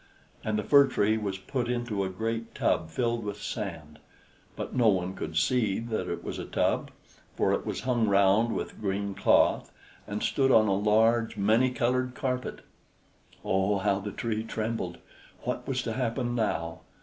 And 0.43 0.57
the 0.57 0.63
Fir 0.63 0.87
Tree 0.87 1.15
was 1.19 1.37
put 1.37 1.69
into 1.69 2.03
a 2.03 2.09
great 2.09 2.55
tub 2.55 2.89
filled 2.89 3.23
with 3.23 3.39
sand; 3.39 3.99
but 4.55 4.73
no 4.75 4.87
one 4.87 5.13
could 5.13 5.37
see 5.37 5.77
that 5.77 6.07
it 6.11 6.23
was 6.23 6.39
a 6.39 6.45
tub, 6.45 6.89
for 7.35 7.53
it 7.53 7.67
was 7.67 7.81
hung 7.81 8.07
round 8.09 8.55
with 8.55 8.81
green 8.81 9.13
cloth, 9.13 9.71
and 10.07 10.23
stood 10.23 10.49
on 10.49 10.65
a 10.67 10.73
large, 10.73 11.37
many 11.37 11.69
colored 11.69 12.15
carpet. 12.15 12.61
Oh, 13.45 13.77
how 13.77 13.99
the 13.99 14.09
Tree 14.11 14.43
trembled! 14.43 14.97
What 15.43 15.67
was 15.67 15.83
to 15.83 15.93
happen 15.93 16.33
now? 16.33 16.81